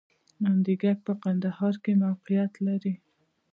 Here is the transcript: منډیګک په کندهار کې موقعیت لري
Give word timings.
منډیګک 0.41 0.97
په 1.07 1.13
کندهار 1.23 1.73
کې 1.83 1.91
موقعیت 2.03 2.53
لري 2.67 2.93